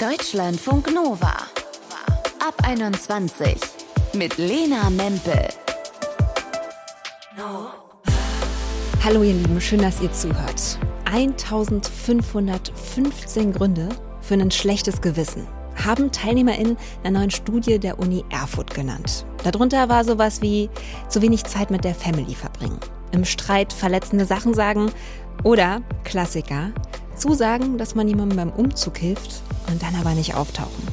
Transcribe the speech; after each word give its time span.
Deutschlandfunk 0.00 0.92
Nova. 0.94 1.34
Ab 2.38 2.54
21 2.62 3.58
mit 4.14 4.38
Lena 4.38 4.88
Mempel. 4.90 5.48
Hallo 9.02 9.24
ihr 9.24 9.32
Lieben, 9.32 9.60
schön, 9.60 9.82
dass 9.82 10.00
ihr 10.00 10.12
zuhört. 10.12 10.78
1515 11.04 13.52
Gründe 13.52 13.88
für 14.20 14.34
ein 14.34 14.52
schlechtes 14.52 15.00
Gewissen 15.00 15.48
haben 15.74 16.12
TeilnehmerInnen 16.12 16.76
einer 17.02 17.18
neuen 17.18 17.32
Studie 17.32 17.80
der 17.80 17.98
Uni 17.98 18.24
Erfurt 18.30 18.72
genannt. 18.72 19.26
Darunter 19.42 19.88
war 19.88 20.04
sowas 20.04 20.40
wie 20.42 20.70
zu 21.08 21.22
wenig 21.22 21.42
Zeit 21.42 21.72
mit 21.72 21.82
der 21.82 21.96
Family 21.96 22.36
verbringen, 22.36 22.78
im 23.10 23.24
Streit 23.24 23.72
verletzende 23.72 24.26
Sachen 24.26 24.54
sagen 24.54 24.92
oder 25.42 25.82
Klassiker, 26.04 26.70
zusagen, 27.18 27.78
dass 27.78 27.94
man 27.94 28.08
jemandem 28.08 28.36
beim 28.36 28.50
Umzug 28.50 28.98
hilft 28.98 29.42
und 29.70 29.82
dann 29.82 29.94
aber 29.96 30.14
nicht 30.14 30.34
auftauchen. 30.34 30.84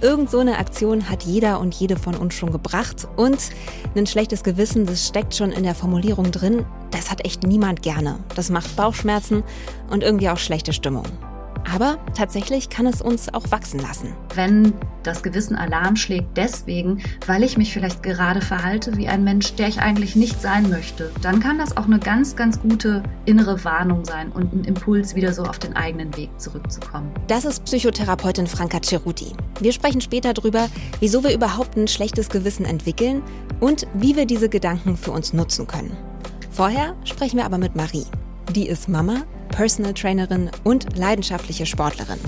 Irgend 0.00 0.30
so 0.30 0.40
eine 0.40 0.58
Aktion 0.58 1.08
hat 1.08 1.22
jeder 1.22 1.60
und 1.60 1.74
jede 1.74 1.96
von 1.96 2.16
uns 2.16 2.34
schon 2.34 2.50
gebracht 2.50 3.06
und 3.16 3.38
ein 3.94 4.06
schlechtes 4.06 4.42
Gewissen, 4.42 4.84
das 4.84 5.06
steckt 5.06 5.34
schon 5.34 5.52
in 5.52 5.62
der 5.62 5.76
Formulierung 5.76 6.32
drin, 6.32 6.64
das 6.90 7.10
hat 7.10 7.24
echt 7.24 7.44
niemand 7.44 7.82
gerne. 7.82 8.18
Das 8.34 8.50
macht 8.50 8.74
Bauchschmerzen 8.74 9.44
und 9.90 10.02
irgendwie 10.02 10.28
auch 10.28 10.38
schlechte 10.38 10.72
Stimmung. 10.72 11.04
Aber 11.70 11.98
tatsächlich 12.14 12.68
kann 12.68 12.86
es 12.86 13.00
uns 13.00 13.32
auch 13.32 13.50
wachsen 13.50 13.80
lassen. 13.80 14.14
Wenn 14.34 14.72
das 15.02 15.22
Gewissen 15.22 15.56
Alarm 15.56 15.96
schlägt 15.96 16.36
deswegen, 16.36 17.02
weil 17.26 17.42
ich 17.42 17.56
mich 17.56 17.72
vielleicht 17.72 18.02
gerade 18.02 18.40
verhalte 18.40 18.96
wie 18.96 19.08
ein 19.08 19.24
Mensch, 19.24 19.54
der 19.54 19.68
ich 19.68 19.80
eigentlich 19.80 20.16
nicht 20.16 20.40
sein 20.40 20.68
möchte, 20.70 21.10
dann 21.22 21.40
kann 21.40 21.58
das 21.58 21.76
auch 21.76 21.86
eine 21.86 21.98
ganz, 21.98 22.36
ganz 22.36 22.60
gute 22.60 23.02
innere 23.24 23.64
Warnung 23.64 24.04
sein 24.04 24.30
und 24.32 24.52
ein 24.52 24.64
Impuls, 24.64 25.14
wieder 25.14 25.32
so 25.32 25.42
auf 25.42 25.58
den 25.58 25.74
eigenen 25.74 26.16
Weg 26.16 26.30
zurückzukommen. 26.38 27.10
Das 27.26 27.44
ist 27.44 27.64
Psychotherapeutin 27.64 28.46
Franka 28.46 28.80
Ceruti. 28.82 29.32
Wir 29.60 29.72
sprechen 29.72 30.00
später 30.00 30.34
darüber, 30.34 30.68
wieso 31.00 31.24
wir 31.24 31.34
überhaupt 31.34 31.76
ein 31.76 31.88
schlechtes 31.88 32.28
Gewissen 32.28 32.64
entwickeln 32.64 33.22
und 33.60 33.86
wie 33.94 34.16
wir 34.16 34.26
diese 34.26 34.48
Gedanken 34.48 34.96
für 34.96 35.12
uns 35.12 35.32
nutzen 35.32 35.66
können. 35.66 35.96
Vorher 36.50 36.94
sprechen 37.04 37.38
wir 37.38 37.46
aber 37.46 37.58
mit 37.58 37.76
Marie. 37.76 38.06
Die 38.54 38.68
ist 38.68 38.88
Mama 38.88 39.22
Personal 39.52 39.94
Trainerin 39.94 40.50
und 40.64 40.96
leidenschaftliche 40.96 41.66
Sportlerin. 41.66 42.18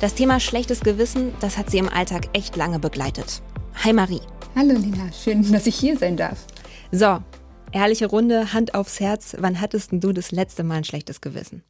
Das 0.00 0.14
Thema 0.14 0.40
schlechtes 0.40 0.80
Gewissen, 0.80 1.32
das 1.40 1.56
hat 1.56 1.70
sie 1.70 1.78
im 1.78 1.88
Alltag 1.88 2.28
echt 2.32 2.56
lange 2.56 2.80
begleitet. 2.80 3.40
Hi 3.84 3.92
Marie. 3.92 4.20
Hallo 4.56 4.72
Lina, 4.72 5.12
schön, 5.12 5.52
dass 5.52 5.68
ich 5.68 5.76
hier 5.76 5.96
sein 5.96 6.16
darf. 6.16 6.44
So, 6.90 7.22
ehrliche 7.70 8.06
Runde, 8.06 8.52
Hand 8.52 8.74
aufs 8.74 8.98
Herz. 8.98 9.36
Wann 9.38 9.60
hattest 9.60 9.90
du 9.92 10.12
das 10.12 10.32
letzte 10.32 10.64
Mal 10.64 10.78
ein 10.78 10.84
schlechtes 10.84 11.20
Gewissen? 11.20 11.62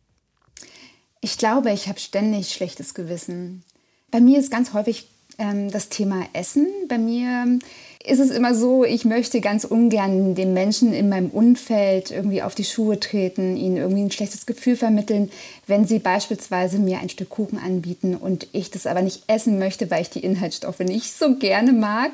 Ich 1.21 1.37
glaube, 1.37 1.71
ich 1.73 1.89
habe 1.89 2.01
ständig 2.01 2.53
schlechtes 2.53 2.95
Gewissen. 2.95 3.65
Bei 4.11 4.21
mir 4.21 4.39
ist 4.41 4.51
ganz 4.51 4.73
häufig 4.73 5.09
das 5.39 5.89
Thema 5.89 6.27
Essen. 6.33 6.69
Bei 6.89 6.99
mir 6.99 7.59
ist 8.05 8.19
es 8.19 8.31
immer 8.31 8.55
so, 8.55 8.85
ich 8.85 9.05
möchte 9.05 9.41
ganz 9.41 9.65
ungern 9.65 10.35
den 10.35 10.53
Menschen 10.53 10.93
in 10.93 11.09
meinem 11.09 11.31
Umfeld 11.31 12.11
irgendwie 12.11 12.43
auf 12.43 12.55
die 12.55 12.65
Schuhe 12.65 12.99
treten, 12.99 13.57
ihnen 13.57 13.77
irgendwie 13.77 14.03
ein 14.03 14.11
schlechtes 14.11 14.47
Gefühl 14.47 14.77
vermitteln, 14.77 15.31
wenn 15.67 15.87
sie 15.87 15.99
beispielsweise 15.99 16.79
mir 16.79 16.99
ein 16.99 17.09
Stück 17.09 17.31
Kuchen 17.31 17.59
anbieten 17.59 18.17
und 18.17 18.49
ich 18.53 18.71
das 18.71 18.87
aber 18.87 19.03
nicht 19.03 19.25
essen 19.27 19.59
möchte, 19.59 19.91
weil 19.91 20.03
ich 20.03 20.11
die 20.11 20.25
Inhaltsstoffe 20.25 20.81
nicht 20.81 21.13
so 21.13 21.37
gerne 21.37 21.73
mag 21.73 22.13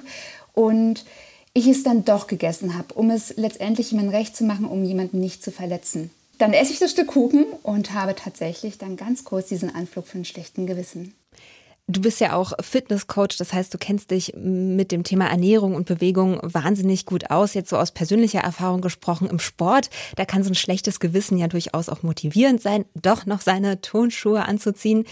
und 0.55 1.05
ich 1.55 1.66
es 1.66 1.83
dann 1.83 2.05
doch 2.05 2.27
gegessen 2.27 2.77
habe, 2.77 2.94
um 2.94 3.11
es 3.11 3.34
letztendlich 3.36 3.91
jemandem 3.91 4.14
recht 4.14 4.36
zu 4.36 4.44
machen, 4.44 4.66
um 4.66 4.84
jemanden 4.84 5.19
nicht 5.19 5.42
zu 5.42 5.50
verletzen. 5.50 6.11
Dann 6.39 6.52
esse 6.52 6.72
ich 6.72 6.78
das 6.78 6.92
Stück 6.92 7.08
Kuchen 7.08 7.46
und 7.62 7.94
habe 7.94 8.14
tatsächlich 8.14 8.78
dann 8.78 8.96
ganz 8.96 9.24
kurz 9.24 9.48
diesen 9.48 9.74
Anflug 9.74 10.06
von 10.06 10.24
schlechtem 10.24 10.66
Gewissen. 10.66 11.14
Du 11.91 12.03
bist 12.03 12.20
ja 12.20 12.34
auch 12.34 12.53
Fitnesscoach, 12.61 13.39
das 13.39 13.55
heißt, 13.55 13.72
du 13.72 13.78
kennst 13.78 14.11
dich 14.11 14.34
mit 14.36 14.92
dem 14.92 15.05
Thema 15.05 15.27
Ernährung 15.28 15.75
und 15.75 15.86
Bewegung 15.86 16.39
wahnsinnig 16.42 17.06
gut 17.06 17.30
aus. 17.30 17.55
Jetzt 17.55 17.70
so 17.70 17.78
aus 17.78 17.92
persönlicher 17.92 18.41
Erfahrung 18.41 18.83
gesprochen 18.83 19.27
im 19.27 19.39
Sport, 19.39 19.89
da 20.14 20.27
kann 20.27 20.45
so 20.45 20.51
ein 20.51 20.55
schlechtes 20.55 21.01
Gewissen 21.01 21.39
ja 21.39 21.48
durchaus 21.48 21.89
auch 21.89 22.02
motivierend 22.02 22.61
sein, 22.61 22.85
doch 22.95 23.24
noch 23.24 23.40
seine 23.40 23.80
Tonschuhe 23.80 24.45
anzuziehen. 24.45 25.07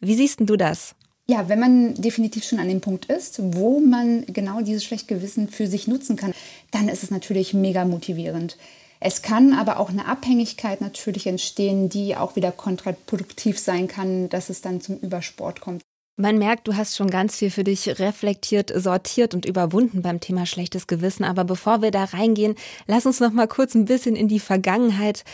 Wie 0.00 0.16
siehst 0.16 0.40
du 0.40 0.56
das? 0.56 0.96
Ja, 1.28 1.48
wenn 1.48 1.60
man 1.60 1.94
definitiv 1.94 2.42
schon 2.42 2.58
an 2.58 2.68
dem 2.68 2.80
Punkt 2.80 3.04
ist, 3.04 3.40
wo 3.54 3.78
man 3.78 4.26
genau 4.26 4.62
dieses 4.62 4.82
schlechte 4.82 5.14
Gewissen 5.14 5.48
für 5.48 5.68
sich 5.68 5.86
nutzen 5.86 6.16
kann, 6.16 6.34
dann 6.72 6.88
ist 6.88 7.04
es 7.04 7.12
natürlich 7.12 7.54
mega 7.54 7.84
motivierend. 7.84 8.56
Es 8.98 9.22
kann 9.22 9.52
aber 9.52 9.78
auch 9.78 9.90
eine 9.90 10.06
Abhängigkeit 10.06 10.80
natürlich 10.80 11.28
entstehen, 11.28 11.88
die 11.88 12.16
auch 12.16 12.34
wieder 12.34 12.50
kontraproduktiv 12.50 13.60
sein 13.60 13.86
kann, 13.86 14.28
dass 14.28 14.50
es 14.50 14.60
dann 14.60 14.80
zum 14.80 14.98
Übersport 14.98 15.60
kommt. 15.60 15.82
Man 16.18 16.38
merkt, 16.38 16.66
du 16.66 16.74
hast 16.74 16.96
schon 16.96 17.10
ganz 17.10 17.36
viel 17.36 17.50
für 17.50 17.64
dich 17.64 17.98
reflektiert, 17.98 18.72
sortiert 18.74 19.34
und 19.34 19.44
überwunden 19.44 20.00
beim 20.00 20.18
Thema 20.18 20.46
schlechtes 20.46 20.86
Gewissen. 20.86 21.24
Aber 21.24 21.44
bevor 21.44 21.82
wir 21.82 21.90
da 21.90 22.04
reingehen, 22.04 22.54
lass 22.86 23.04
uns 23.04 23.20
noch 23.20 23.32
mal 23.32 23.46
kurz 23.46 23.74
ein 23.74 23.84
bisschen 23.84 24.16
in 24.16 24.26
die 24.26 24.40
Vergangenheit 24.40 25.24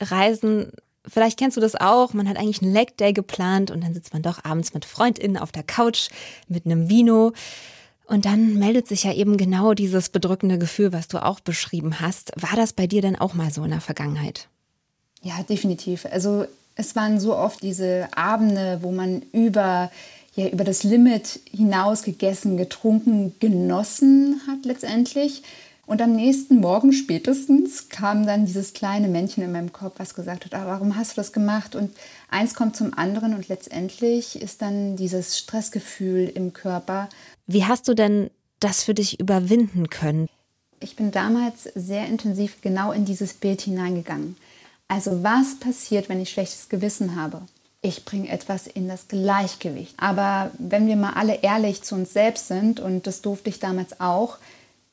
reisen. 0.00 0.72
Vielleicht 1.06 1.38
kennst 1.38 1.56
du 1.56 1.60
das 1.60 1.76
auch. 1.76 2.12
Man 2.12 2.28
hat 2.28 2.38
eigentlich 2.38 2.60
einen 2.60 2.72
Leg 2.72 2.96
Day 2.96 3.12
geplant 3.12 3.70
und 3.70 3.84
dann 3.84 3.94
sitzt 3.94 4.12
man 4.12 4.22
doch 4.22 4.44
abends 4.44 4.74
mit 4.74 4.84
FreundInnen 4.84 5.36
auf 5.36 5.52
der 5.52 5.62
Couch 5.62 6.08
mit 6.48 6.66
einem 6.66 6.88
Vino. 6.88 7.32
Und 8.06 8.24
dann 8.24 8.58
meldet 8.58 8.88
sich 8.88 9.04
ja 9.04 9.12
eben 9.12 9.36
genau 9.36 9.74
dieses 9.74 10.08
bedrückende 10.08 10.58
Gefühl, 10.58 10.92
was 10.92 11.06
du 11.06 11.24
auch 11.24 11.38
beschrieben 11.38 12.00
hast. 12.00 12.32
War 12.36 12.56
das 12.56 12.72
bei 12.72 12.88
dir 12.88 13.00
denn 13.00 13.16
auch 13.16 13.34
mal 13.34 13.52
so 13.52 13.62
in 13.62 13.70
der 13.70 13.80
Vergangenheit? 13.80 14.48
Ja, 15.22 15.40
definitiv. 15.48 16.04
Also 16.10 16.46
es 16.74 16.96
waren 16.96 17.20
so 17.20 17.36
oft 17.36 17.62
diese 17.62 18.08
Abende, 18.16 18.80
wo 18.82 18.90
man 18.90 19.22
über 19.32 19.90
ja 20.34 20.48
über 20.48 20.64
das 20.64 20.82
Limit 20.82 21.40
hinaus 21.50 22.02
gegessen, 22.02 22.56
getrunken, 22.56 23.34
genossen 23.38 24.40
hat 24.46 24.64
letztendlich. 24.64 25.42
Und 25.84 26.00
am 26.00 26.12
nächsten 26.12 26.60
Morgen 26.60 26.92
spätestens 26.92 27.88
kam 27.88 28.24
dann 28.24 28.46
dieses 28.46 28.72
kleine 28.72 29.08
Männchen 29.08 29.42
in 29.42 29.52
meinem 29.52 29.72
Kopf, 29.72 29.94
was 29.98 30.14
gesagt 30.14 30.44
hat, 30.44 30.54
ah, 30.54 30.64
warum 30.64 30.96
hast 30.96 31.12
du 31.12 31.16
das 31.16 31.32
gemacht? 31.32 31.74
Und 31.74 31.90
eins 32.30 32.54
kommt 32.54 32.76
zum 32.76 32.94
anderen 32.96 33.34
und 33.34 33.48
letztendlich 33.48 34.40
ist 34.40 34.62
dann 34.62 34.96
dieses 34.96 35.36
Stressgefühl 35.38 36.30
im 36.34 36.52
Körper. 36.52 37.08
Wie 37.46 37.64
hast 37.64 37.88
du 37.88 37.94
denn 37.94 38.30
das 38.60 38.84
für 38.84 38.94
dich 38.94 39.18
überwinden 39.18 39.90
können? 39.90 40.28
Ich 40.78 40.96
bin 40.96 41.10
damals 41.10 41.64
sehr 41.74 42.06
intensiv 42.06 42.60
genau 42.62 42.92
in 42.92 43.04
dieses 43.04 43.34
Bild 43.34 43.60
hineingegangen. 43.60 44.36
Also 44.88 45.22
was 45.22 45.58
passiert, 45.58 46.08
wenn 46.08 46.20
ich 46.20 46.30
schlechtes 46.30 46.68
Gewissen 46.68 47.16
habe? 47.16 47.42
Ich 47.82 48.04
bringe 48.04 48.28
etwas 48.28 48.68
in 48.68 48.86
das 48.88 49.08
Gleichgewicht. 49.08 49.94
Aber 49.98 50.52
wenn 50.58 50.86
wir 50.86 50.96
mal 50.96 51.14
alle 51.14 51.40
ehrlich 51.42 51.82
zu 51.82 51.96
uns 51.96 52.12
selbst 52.12 52.46
sind, 52.46 52.78
und 52.78 53.06
das 53.08 53.22
durfte 53.22 53.50
ich 53.50 53.58
damals 53.58 54.00
auch, 54.00 54.38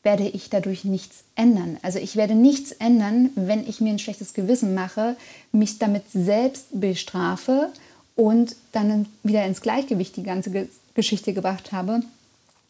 werde 0.02 0.28
ich 0.28 0.50
dadurch 0.50 0.86
nichts 0.86 1.24
ändern. 1.36 1.78
Also 1.84 2.00
ich 2.00 2.16
werde 2.16 2.34
nichts 2.34 2.72
ändern, 2.72 3.30
wenn 3.36 3.68
ich 3.68 3.80
mir 3.80 3.92
ein 3.92 4.00
schlechtes 4.00 4.34
Gewissen 4.34 4.74
mache, 4.74 5.16
mich 5.52 5.78
damit 5.78 6.04
selbst 6.12 6.68
bestrafe 6.72 7.70
und 8.16 8.56
dann 8.72 9.06
wieder 9.24 9.46
ins 9.46 9.62
Gleichgewicht 9.62 10.16
die 10.16 10.24
ganze 10.24 10.68
Geschichte 10.96 11.34
gebracht 11.34 11.72
habe, 11.72 12.02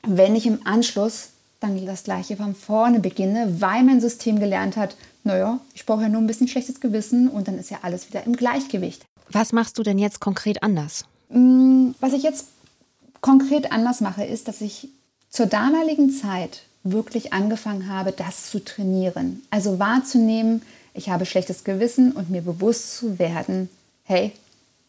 wenn 0.06 0.35
ich 0.35 0.46
im 0.46 0.66
Anschluss 0.66 1.29
dann 1.59 1.85
das 1.85 2.03
gleiche 2.03 2.35
von 2.35 2.56
vorne 2.56 3.00
beginne, 3.00 3.62
weil 3.62 3.84
mein 3.84 4.02
System 4.02 4.40
gelernt 4.40 4.75
hat, 4.75 4.96
naja, 5.24 5.59
ich 5.74 5.85
brauche 5.85 6.03
ja 6.03 6.09
nur 6.09 6.22
ein 6.22 6.28
bisschen 6.28 6.47
schlechtes 6.47 6.79
Gewissen 6.79 7.28
und 7.28 7.47
dann 7.47 7.58
ist 7.58 7.69
ja 7.69 7.79
alles 7.84 8.09
wieder 8.09 8.25
im 8.25 8.35
Gleichgewicht. 8.35 9.06
Was 9.31 9.53
machst 9.53 9.78
du 9.78 9.84
denn 9.84 10.00
jetzt 10.00 10.19
konkret 10.19 10.63
anders? 10.63 11.06
Mm, 11.29 11.91
was 12.00 12.13
ich 12.13 12.23
jetzt 12.23 12.47
konkret 13.22 13.72
anders 13.72 14.01
mache, 14.01 14.23
ist, 14.23 14.47
dass 14.47 14.62
ich 14.62 14.90
zur 15.29 15.45
damaligen 15.45 16.12
Zeit 16.12 16.63
wirklich 16.84 17.34
angefangen 17.34 17.90
habe, 17.90 18.12
das 18.12 18.50
zu 18.50 18.63
trainieren. 18.63 19.44
Also 19.51 19.79
wahrzunehmen, 19.79 20.62
ich 20.94 21.09
habe 21.09 21.25
schlechtes 21.25 21.63
Gewissen 21.63 22.12
und 22.13 22.29
mir 22.29 22.41
bewusst 22.41 22.97
zu 22.97 23.19
werden, 23.19 23.69
hey, 24.03 24.31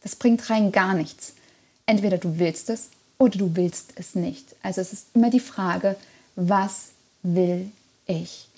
das 0.03 0.17
bringt 0.17 0.49
rein 0.49 0.73
gar 0.73 0.95
nichts. 0.95 1.35
Entweder 1.87 2.19
du 2.19 2.39
willst 2.39 2.71
es 2.71 2.89
oder 3.19 3.37
du 3.37 3.55
willst 3.57 3.93
es 3.97 4.15
nicht. 4.15 4.57
Also 4.63 4.81
es 4.81 4.93
ist 4.93 5.09
immer 5.15 5.31
die 5.31 5.41
Frage, 5.41 5.97
was 6.37 6.91
will 7.23 7.71
ich? 8.07 8.49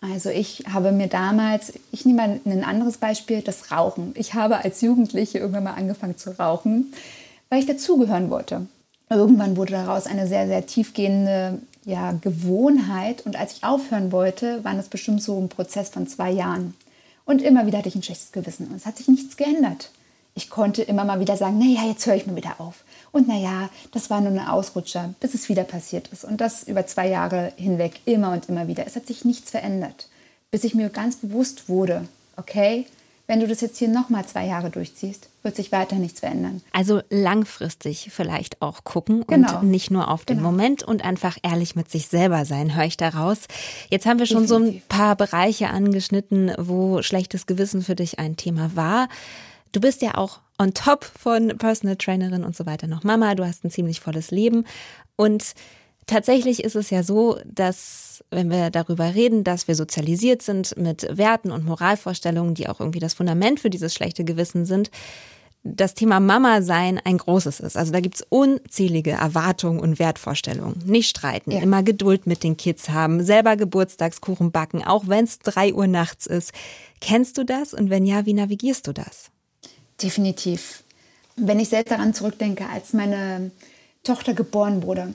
Also 0.00 0.30
ich 0.30 0.64
habe 0.72 0.92
mir 0.92 1.08
damals, 1.08 1.74
ich 1.92 2.06
nehme 2.06 2.26
mal 2.26 2.40
ein 2.46 2.64
anderes 2.64 2.96
Beispiel, 2.96 3.42
das 3.42 3.70
Rauchen. 3.70 4.12
Ich 4.16 4.34
habe 4.34 4.64
als 4.64 4.80
Jugendliche 4.80 5.38
irgendwann 5.38 5.64
mal 5.64 5.74
angefangen 5.74 6.16
zu 6.16 6.38
rauchen, 6.38 6.92
weil 7.50 7.60
ich 7.60 7.66
dazugehören 7.66 8.30
wollte. 8.30 8.66
Irgendwann 9.10 9.56
wurde 9.56 9.72
daraus 9.72 10.06
eine 10.06 10.26
sehr, 10.26 10.46
sehr 10.46 10.66
tiefgehende 10.66 11.58
ja, 11.84 12.12
Gewohnheit 12.12 13.26
und 13.26 13.36
als 13.36 13.56
ich 13.56 13.64
aufhören 13.64 14.12
wollte, 14.12 14.64
war 14.64 14.74
das 14.74 14.88
bestimmt 14.88 15.22
so 15.22 15.38
ein 15.38 15.48
Prozess 15.48 15.88
von 15.90 16.06
zwei 16.06 16.30
Jahren. 16.30 16.74
Und 17.24 17.42
immer 17.42 17.66
wieder 17.66 17.78
hatte 17.78 17.88
ich 17.88 17.94
ein 17.94 18.02
schlechtes 18.02 18.32
Gewissen 18.32 18.68
und 18.68 18.76
es 18.76 18.86
hat 18.86 18.96
sich 18.96 19.08
nichts 19.08 19.36
geändert. 19.36 19.90
Ich 20.34 20.48
konnte 20.48 20.82
immer 20.82 21.04
mal 21.04 21.20
wieder 21.20 21.36
sagen, 21.36 21.58
naja, 21.58 21.86
jetzt 21.88 22.06
höre 22.06 22.14
ich 22.14 22.26
mal 22.26 22.36
wieder 22.36 22.60
auf. 22.60 22.84
Und 23.12 23.28
naja, 23.28 23.68
das 23.92 24.10
war 24.10 24.20
nur 24.20 24.30
ein 24.30 24.46
Ausrutscher, 24.48 25.14
bis 25.20 25.34
es 25.34 25.48
wieder 25.48 25.64
passiert 25.64 26.08
ist. 26.08 26.24
Und 26.24 26.40
das 26.40 26.62
über 26.62 26.86
zwei 26.86 27.08
Jahre 27.08 27.52
hinweg, 27.56 28.00
immer 28.04 28.32
und 28.32 28.48
immer 28.48 28.68
wieder. 28.68 28.86
Es 28.86 28.96
hat 28.96 29.06
sich 29.06 29.24
nichts 29.24 29.50
verändert, 29.50 30.08
bis 30.50 30.64
ich 30.64 30.74
mir 30.74 30.88
ganz 30.88 31.16
bewusst 31.16 31.68
wurde, 31.68 32.06
okay, 32.36 32.86
wenn 33.26 33.38
du 33.40 33.46
das 33.46 33.60
jetzt 33.60 33.78
hier 33.78 33.86
nochmal 33.88 34.24
zwei 34.26 34.46
Jahre 34.46 34.70
durchziehst, 34.70 35.28
wird 35.44 35.54
sich 35.54 35.70
weiter 35.70 35.94
nichts 35.96 36.18
verändern. 36.20 36.62
Also 36.72 37.00
langfristig 37.10 38.08
vielleicht 38.12 38.60
auch 38.60 38.82
gucken 38.82 39.24
Genau. 39.28 39.60
und 39.60 39.70
nicht 39.70 39.90
nur 39.92 40.08
auf 40.10 40.24
den 40.24 40.38
Genau. 40.38 40.50
Moment 40.50 40.82
und 40.82 41.04
einfach 41.04 41.38
ehrlich 41.44 41.76
mit 41.76 41.90
sich 41.90 42.08
selber 42.08 42.44
sein, 42.44 42.74
höre 42.74 42.84
ich 42.86 42.96
daraus. 42.96 43.42
Jetzt 43.88 44.06
haben 44.06 44.18
wir 44.18 44.26
schon 44.26 44.48
so 44.48 44.56
ein 44.56 44.62
Definitiv. 44.64 44.88
paar 44.88 45.14
Bereiche 45.16 45.70
angeschnitten, 45.70 46.52
wo 46.58 47.02
schlechtes 47.02 47.46
Gewissen 47.46 47.82
für 47.82 47.94
dich 47.94 48.18
ein 48.18 48.36
Thema 48.36 48.72
war. 48.74 49.08
Du 49.72 49.80
bist 49.80 50.02
ja 50.02 50.16
auch 50.16 50.40
on 50.58 50.74
top 50.74 51.04
von 51.04 51.48
Personal 51.58 51.96
Trainerin 51.96 52.44
und 52.44 52.56
so 52.56 52.66
weiter 52.66 52.86
noch 52.86 53.04
Mama. 53.04 53.34
Du 53.34 53.44
hast 53.46 53.64
ein 53.64 53.70
ziemlich 53.70 54.00
volles 54.00 54.30
Leben. 54.30 54.64
Und 55.16 55.54
tatsächlich 56.06 56.64
ist 56.64 56.76
es 56.76 56.90
ja 56.90 57.02
so, 57.02 57.38
dass, 57.44 58.24
wenn 58.30 58.50
wir 58.50 58.70
darüber 58.70 59.14
reden, 59.14 59.44
dass 59.44 59.68
wir 59.68 59.74
sozialisiert 59.74 60.42
sind 60.42 60.76
mit 60.76 61.06
Werten 61.16 61.50
und 61.52 61.64
Moralvorstellungen, 61.64 62.54
die 62.54 62.68
auch 62.68 62.80
irgendwie 62.80 62.98
das 62.98 63.14
Fundament 63.14 63.60
für 63.60 63.70
dieses 63.70 63.94
schlechte 63.94 64.24
Gewissen 64.24 64.66
sind, 64.66 64.90
das 65.62 65.92
Thema 65.94 66.20
Mama 66.20 66.62
sein 66.62 66.98
ein 67.04 67.18
großes 67.18 67.60
ist. 67.60 67.76
Also 67.76 67.92
da 67.92 68.00
gibt's 68.00 68.24
unzählige 68.30 69.10
Erwartungen 69.10 69.78
und 69.78 69.98
Wertvorstellungen. 69.98 70.82
Nicht 70.86 71.10
streiten, 71.10 71.50
Ja. 71.50 71.60
immer 71.60 71.82
Geduld 71.82 72.26
mit 72.26 72.42
den 72.42 72.56
Kids 72.56 72.88
haben, 72.88 73.22
selber 73.22 73.56
Geburtstagskuchen 73.56 74.52
backen, 74.52 74.82
auch 74.82 75.04
wenn's 75.06 75.38
drei 75.38 75.74
Uhr 75.74 75.86
nachts 75.86 76.26
ist. 76.26 76.52
Kennst 77.02 77.36
du 77.36 77.44
das? 77.44 77.74
Und 77.74 77.90
wenn 77.90 78.06
ja, 78.06 78.24
wie 78.24 78.32
navigierst 78.32 78.86
du 78.86 78.92
das? 78.92 79.30
Definitiv. 80.02 80.82
Wenn 81.36 81.60
ich 81.60 81.68
selbst 81.68 81.90
daran 81.90 82.14
zurückdenke, 82.14 82.66
als 82.68 82.92
meine 82.92 83.50
Tochter 84.02 84.34
geboren 84.34 84.82
wurde, 84.82 85.14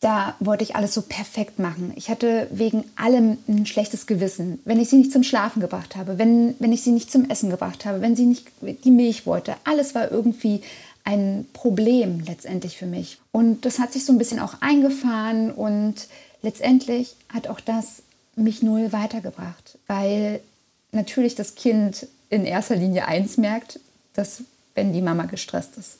da 0.00 0.34
wollte 0.38 0.64
ich 0.64 0.76
alles 0.76 0.92
so 0.92 1.00
perfekt 1.00 1.58
machen. 1.58 1.92
Ich 1.96 2.10
hatte 2.10 2.46
wegen 2.50 2.84
allem 2.94 3.38
ein 3.48 3.64
schlechtes 3.64 4.06
Gewissen. 4.06 4.60
Wenn 4.66 4.78
ich 4.78 4.90
sie 4.90 4.96
nicht 4.96 5.12
zum 5.12 5.22
Schlafen 5.22 5.60
gebracht 5.60 5.96
habe, 5.96 6.18
wenn, 6.18 6.54
wenn 6.58 6.72
ich 6.72 6.82
sie 6.82 6.90
nicht 6.90 7.10
zum 7.10 7.30
Essen 7.30 7.48
gebracht 7.48 7.86
habe, 7.86 8.02
wenn 8.02 8.14
sie 8.14 8.26
nicht 8.26 8.46
die 8.60 8.90
Milch 8.90 9.24
wollte. 9.24 9.54
Alles 9.64 9.94
war 9.94 10.10
irgendwie 10.10 10.60
ein 11.04 11.46
Problem 11.52 12.20
letztendlich 12.26 12.76
für 12.76 12.86
mich. 12.86 13.18
Und 13.32 13.64
das 13.64 13.78
hat 13.78 13.92
sich 13.92 14.04
so 14.04 14.12
ein 14.12 14.18
bisschen 14.18 14.40
auch 14.40 14.56
eingefahren 14.60 15.50
und 15.50 15.94
letztendlich 16.42 17.16
hat 17.32 17.48
auch 17.48 17.60
das 17.60 18.02
mich 18.36 18.62
null 18.62 18.92
weitergebracht, 18.92 19.78
weil 19.86 20.40
natürlich 20.92 21.34
das 21.34 21.54
Kind 21.54 22.08
in 22.30 22.44
erster 22.44 22.76
Linie 22.76 23.06
eins 23.06 23.36
merkt, 23.36 23.80
dass 24.14 24.42
wenn 24.74 24.92
die 24.92 25.02
Mama 25.02 25.26
gestresst 25.26 25.76
ist. 25.78 25.98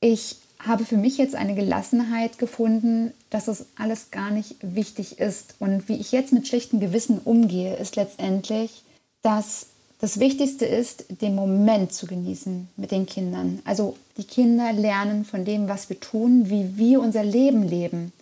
Ich 0.00 0.36
habe 0.60 0.84
für 0.84 0.96
mich 0.96 1.18
jetzt 1.18 1.34
eine 1.34 1.54
Gelassenheit 1.54 2.38
gefunden, 2.38 3.12
dass 3.30 3.48
es 3.48 3.66
alles 3.76 4.10
gar 4.10 4.30
nicht 4.30 4.56
wichtig 4.60 5.18
ist. 5.18 5.54
Und 5.58 5.88
wie 5.88 5.96
ich 5.96 6.12
jetzt 6.12 6.32
mit 6.32 6.48
schlechtem 6.48 6.80
Gewissen 6.80 7.18
umgehe, 7.18 7.76
ist 7.76 7.96
letztendlich, 7.96 8.82
dass 9.22 9.66
das 10.00 10.20
Wichtigste 10.20 10.64
ist, 10.64 11.06
den 11.22 11.34
Moment 11.34 11.92
zu 11.92 12.06
genießen 12.06 12.68
mit 12.76 12.90
den 12.90 13.06
Kindern. 13.06 13.60
Also 13.64 13.96
die 14.16 14.24
Kinder 14.24 14.72
lernen 14.72 15.24
von 15.24 15.44
dem, 15.44 15.68
was 15.68 15.88
wir 15.88 15.98
tun, 15.98 16.50
wie 16.50 16.76
wir 16.76 17.00
unser 17.00 17.24
Leben 17.24 17.62
leben. 17.62 18.12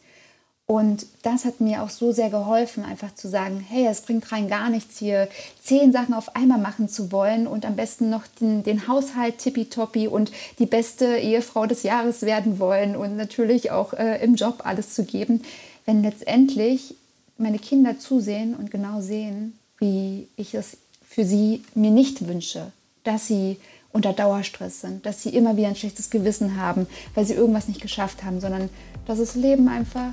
Und 0.69 1.07
das 1.23 1.45
hat 1.45 1.61
mir 1.61 1.83
auch 1.85 1.91
so 1.91 2.11
sehr 2.11 2.29
geholfen, 2.29 2.85
einfach 2.85 3.15
zu 3.15 3.29
sagen, 3.29 3.65
hey, 3.69 3.87
es 3.87 4.01
bringt 4.01 4.33
rein 4.33 4.49
gar 4.49 4.69
nichts 4.69 4.99
hier, 4.99 5.29
zehn 5.63 5.93
Sachen 5.93 6.13
auf 6.13 6.35
einmal 6.35 6.59
machen 6.59 6.89
zu 6.89 7.13
wollen 7.13 7.47
und 7.47 7.65
am 7.65 7.77
besten 7.77 8.11
noch 8.11 8.27
den, 8.41 8.65
den 8.65 8.89
Haushalt 8.89 9.39
tippitoppi 9.39 10.09
und 10.09 10.33
die 10.59 10.67
beste 10.67 11.19
Ehefrau 11.19 11.67
des 11.67 11.85
Jahres 11.85 12.23
werden 12.23 12.59
wollen 12.59 12.97
und 12.97 13.17
natürlich 13.17 13.71
auch 13.71 13.93
äh, 13.93 14.23
im 14.25 14.35
Job 14.35 14.63
alles 14.65 14.93
zu 14.93 15.05
geben, 15.05 15.43
wenn 15.85 16.03
letztendlich 16.03 16.97
meine 17.39 17.61
Kinder 17.61 18.01
zusehen 18.01 18.57
und 18.57 18.73
genau 18.73 19.01
sehen, 19.01 19.57
wie 19.79 20.27
ich 20.37 20.55
es 20.55 20.79
für 21.09 21.25
sie 21.25 21.63
mir 21.77 21.93
nicht 21.93 22.27
wünsche, 22.27 22.73
dass 23.05 23.29
sie 23.29 23.59
unter 23.93 24.13
Dauerstress 24.13 24.81
sind, 24.81 25.07
dass 25.07 25.23
sie 25.23 25.31
immer 25.31 25.57
wieder 25.57 25.69
ein 25.69 25.77
schlechtes 25.77 26.11
Gewissen 26.11 26.61
haben, 26.61 26.89
weil 27.15 27.25
sie 27.25 27.35
irgendwas 27.35 27.69
nicht 27.69 27.81
geschafft 27.81 28.25
haben, 28.25 28.41
sondern 28.41 28.69
dass 29.07 29.19
das 29.19 29.37
Leben 29.37 29.69
einfach 29.69 30.13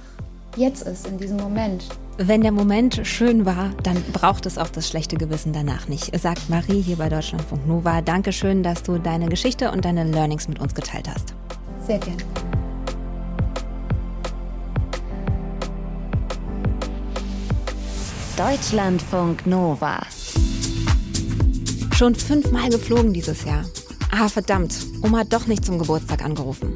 jetzt 0.57 0.83
ist, 0.83 1.07
in 1.07 1.17
diesem 1.17 1.37
Moment. 1.37 1.85
Wenn 2.17 2.41
der 2.41 2.51
Moment 2.51 3.01
schön 3.03 3.45
war, 3.45 3.71
dann 3.81 4.01
braucht 4.13 4.45
es 4.45 4.57
auch 4.57 4.69
das 4.69 4.87
schlechte 4.87 5.15
Gewissen 5.15 5.51
danach 5.51 5.87
nicht, 5.87 6.17
sagt 6.19 6.49
Marie 6.49 6.81
hier 6.81 6.97
bei 6.97 7.09
Deutschlandfunk 7.09 7.67
Nova. 7.67 8.01
Dankeschön, 8.01 8.61
dass 8.61 8.83
du 8.83 8.99
deine 8.99 9.29
Geschichte 9.29 9.71
und 9.71 9.83
deine 9.85 10.03
Learnings 10.03 10.47
mit 10.47 10.59
uns 10.59 10.75
geteilt 10.75 11.09
hast. 11.09 11.33
Sehr 11.85 11.97
gerne. 11.99 12.23
Deutschlandfunk 18.37 19.45
Nova. 19.45 19.99
Schon 21.95 22.15
fünfmal 22.15 22.69
geflogen 22.69 23.13
dieses 23.13 23.45
Jahr. 23.45 23.63
Ah, 24.11 24.27
verdammt, 24.27 24.75
Oma 25.01 25.19
hat 25.19 25.33
doch 25.33 25.47
nicht 25.47 25.65
zum 25.65 25.79
Geburtstag 25.79 26.23
angerufen. 26.23 26.73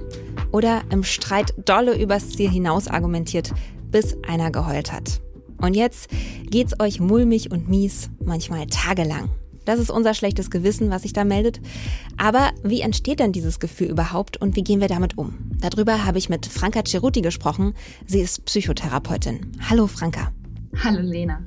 Oder 0.51 0.81
im 0.89 1.03
Streit 1.03 1.53
dolle 1.65 1.99
übers 1.99 2.29
Ziel 2.29 2.49
hinaus 2.49 2.87
argumentiert, 2.87 3.53
bis 3.91 4.17
einer 4.27 4.51
geheult 4.51 4.91
hat. 4.91 5.21
Und 5.61 5.75
jetzt 5.75 6.09
geht's 6.49 6.79
euch 6.79 6.99
mulmig 6.99 7.51
und 7.51 7.67
mies, 7.67 8.09
manchmal 8.23 8.67
tagelang. 8.67 9.29
Das 9.65 9.79
ist 9.79 9.91
unser 9.91 10.13
schlechtes 10.13 10.49
Gewissen, 10.49 10.91
was 10.91 11.01
sich 11.01 11.11
da 11.11 11.25
meldet. 11.25 11.59
Aber 12.15 12.51
wie 12.63 12.79
entsteht 12.79 13.19
denn 13.19 13.33
dieses 13.33 13.59
Gefühl 13.59 13.89
überhaupt 13.89 14.37
und 14.37 14.55
wie 14.55 14.63
gehen 14.63 14.79
wir 14.79 14.87
damit 14.87 15.17
um? 15.17 15.33
Darüber 15.59 16.05
habe 16.05 16.19
ich 16.19 16.29
mit 16.29 16.45
Franka 16.45 16.83
Ceruti 16.85 17.21
gesprochen. 17.21 17.73
Sie 18.05 18.21
ist 18.21 18.45
Psychotherapeutin. 18.45 19.51
Hallo 19.69 19.87
Franka. 19.87 20.31
Hallo 20.83 21.01
Lena. 21.01 21.43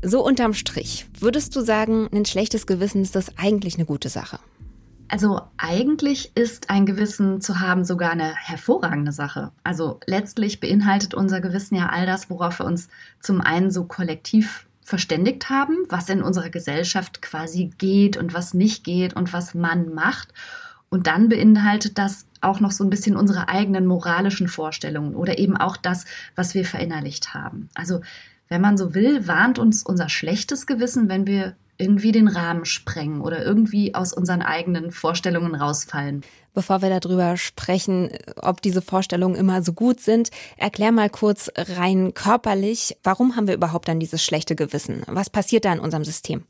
So 0.00 0.24
unterm 0.24 0.54
Strich, 0.54 1.06
würdest 1.18 1.54
du 1.54 1.60
sagen, 1.60 2.08
ein 2.14 2.24
schlechtes 2.24 2.66
Gewissen 2.66 3.02
ist 3.02 3.14
das 3.14 3.36
eigentlich 3.36 3.74
eine 3.74 3.84
gute 3.84 4.08
Sache? 4.08 4.38
Also 5.08 5.40
eigentlich 5.56 6.32
ist 6.36 6.68
ein 6.68 6.84
Gewissen 6.84 7.40
zu 7.40 7.60
haben 7.60 7.84
sogar 7.84 8.10
eine 8.10 8.34
hervorragende 8.36 9.12
Sache. 9.12 9.52
Also 9.64 10.00
letztlich 10.06 10.60
beinhaltet 10.60 11.14
unser 11.14 11.40
Gewissen 11.40 11.76
ja 11.76 11.88
all 11.88 12.04
das, 12.04 12.28
worauf 12.28 12.58
wir 12.60 12.66
uns 12.66 12.88
zum 13.20 13.40
einen 13.40 13.70
so 13.70 13.84
kollektiv 13.84 14.66
verständigt 14.82 15.50
haben, 15.50 15.76
was 15.88 16.08
in 16.08 16.22
unserer 16.22 16.50
Gesellschaft 16.50 17.22
quasi 17.22 17.70
geht 17.78 18.16
und 18.16 18.34
was 18.34 18.54
nicht 18.54 18.84
geht 18.84 19.14
und 19.14 19.32
was 19.32 19.54
man 19.54 19.94
macht. 19.94 20.32
Und 20.90 21.06
dann 21.06 21.28
beinhaltet 21.28 21.98
das 21.98 22.26
auch 22.40 22.60
noch 22.60 22.70
so 22.70 22.84
ein 22.84 22.90
bisschen 22.90 23.16
unsere 23.16 23.48
eigenen 23.48 23.86
moralischen 23.86 24.48
Vorstellungen 24.48 25.14
oder 25.14 25.38
eben 25.38 25.56
auch 25.56 25.76
das, 25.76 26.04
was 26.34 26.54
wir 26.54 26.64
verinnerlicht 26.64 27.34
haben. 27.34 27.68
Also 27.74 28.00
wenn 28.48 28.60
man 28.60 28.76
so 28.76 28.94
will, 28.94 29.26
warnt 29.26 29.58
uns 29.58 29.82
unser 29.82 30.08
schlechtes 30.08 30.66
Gewissen, 30.66 31.08
wenn 31.08 31.26
wir 31.26 31.56
irgendwie 31.78 32.12
den 32.12 32.28
Rahmen 32.28 32.64
sprengen 32.64 33.20
oder 33.20 33.44
irgendwie 33.44 33.94
aus 33.94 34.12
unseren 34.12 34.42
eigenen 34.42 34.90
Vorstellungen 34.90 35.54
rausfallen. 35.54 36.22
Bevor 36.52 36.82
wir 36.82 36.98
darüber 36.98 37.36
sprechen, 37.36 38.10
ob 38.36 38.60
diese 38.60 38.82
Vorstellungen 38.82 39.36
immer 39.36 39.62
so 39.62 39.72
gut 39.72 40.00
sind, 40.00 40.30
erklär 40.56 40.90
mal 40.90 41.08
kurz 41.08 41.50
rein 41.56 42.14
körperlich, 42.14 42.96
warum 43.04 43.36
haben 43.36 43.46
wir 43.46 43.54
überhaupt 43.54 43.86
dann 43.86 44.00
dieses 44.00 44.24
schlechte 44.24 44.56
Gewissen? 44.56 45.02
Was 45.06 45.30
passiert 45.30 45.64
da 45.64 45.72
in 45.72 45.78
unserem 45.78 46.04
System? 46.04 46.44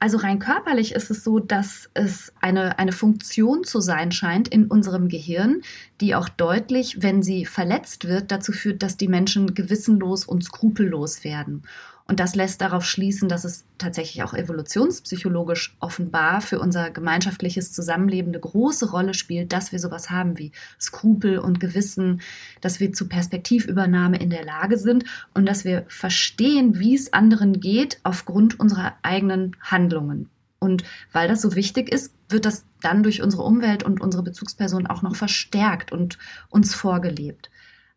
Also 0.00 0.18
rein 0.18 0.38
körperlich 0.38 0.92
ist 0.92 1.10
es 1.10 1.24
so, 1.24 1.40
dass 1.40 1.90
es 1.94 2.32
eine, 2.40 2.78
eine 2.78 2.92
Funktion 2.92 3.64
zu 3.64 3.80
sein 3.80 4.12
scheint 4.12 4.46
in 4.46 4.66
unserem 4.66 5.08
Gehirn, 5.08 5.62
die 6.00 6.14
auch 6.14 6.28
deutlich, 6.28 7.02
wenn 7.02 7.22
sie 7.22 7.44
verletzt 7.44 8.06
wird, 8.06 8.30
dazu 8.30 8.52
führt, 8.52 8.82
dass 8.84 8.96
die 8.96 9.08
Menschen 9.08 9.54
gewissenlos 9.54 10.24
und 10.24 10.44
skrupellos 10.44 11.24
werden. 11.24 11.64
Und 12.10 12.20
das 12.20 12.34
lässt 12.34 12.62
darauf 12.62 12.86
schließen, 12.86 13.28
dass 13.28 13.44
es 13.44 13.64
tatsächlich 13.76 14.22
auch 14.22 14.32
evolutionspsychologisch 14.32 15.76
offenbar 15.78 16.40
für 16.40 16.58
unser 16.58 16.90
gemeinschaftliches 16.90 17.72
Zusammenleben 17.72 18.30
eine 18.30 18.40
große 18.40 18.90
Rolle 18.90 19.12
spielt, 19.12 19.52
dass 19.52 19.72
wir 19.72 19.78
sowas 19.78 20.08
haben 20.08 20.38
wie 20.38 20.52
Skrupel 20.80 21.38
und 21.38 21.60
Gewissen, 21.60 22.22
dass 22.62 22.80
wir 22.80 22.94
zu 22.94 23.08
Perspektivübernahme 23.08 24.16
in 24.16 24.30
der 24.30 24.46
Lage 24.46 24.78
sind 24.78 25.04
und 25.34 25.46
dass 25.46 25.66
wir 25.66 25.84
verstehen, 25.88 26.78
wie 26.78 26.94
es 26.94 27.12
anderen 27.12 27.60
geht 27.60 28.00
aufgrund 28.04 28.58
unserer 28.58 28.94
eigenen 29.02 29.54
Handlungen. 29.60 30.30
Und 30.60 30.84
weil 31.12 31.28
das 31.28 31.42
so 31.42 31.54
wichtig 31.54 31.92
ist, 31.92 32.14
wird 32.30 32.46
das 32.46 32.64
dann 32.80 33.02
durch 33.02 33.20
unsere 33.22 33.42
Umwelt 33.42 33.82
und 33.82 34.00
unsere 34.00 34.22
Bezugsperson 34.22 34.86
auch 34.86 35.02
noch 35.02 35.14
verstärkt 35.14 35.92
und 35.92 36.18
uns 36.48 36.74
vorgelebt. 36.74 37.50